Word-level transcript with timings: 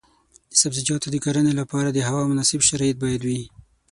د 0.51 0.53
سبزیجاتو 0.61 1.07
د 1.11 1.15
کرنې 1.25 1.53
لپاره 1.61 1.89
د 1.91 1.99
هوا 2.07 2.21
مناسب 2.31 2.61
شرایط 2.69 2.95
باید 3.03 3.21
وي. 3.27 3.41